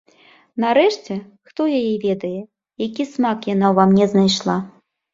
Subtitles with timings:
[0.63, 1.17] Нарэшце,
[1.51, 2.33] хто яе ведае,
[2.87, 4.61] які смак яна ўва мне знайшла.